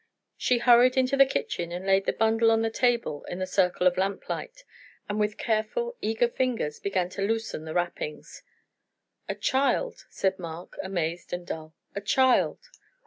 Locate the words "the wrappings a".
7.65-9.35